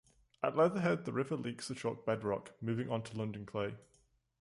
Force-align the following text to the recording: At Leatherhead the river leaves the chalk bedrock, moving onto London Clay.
At 0.41 0.55
Leatherhead 0.57 1.05
the 1.05 1.13
river 1.13 1.35
leaves 1.35 1.67
the 1.67 1.75
chalk 1.75 2.07
bedrock, 2.07 2.53
moving 2.59 2.89
onto 2.89 3.15
London 3.15 3.45
Clay. 3.45 3.75